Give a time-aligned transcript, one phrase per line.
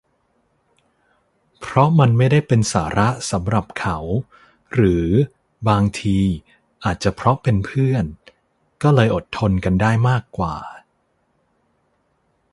[1.59, 3.97] เพราะมันไม่ได้เป็นสาระสำหรับเขา
[4.73, 5.07] หรือ
[5.69, 6.19] บางที
[6.85, 8.05] อาจจะเพราะเป็นเพื่อน
[8.83, 10.55] ก็เลยอดทนกันได้มากกว่า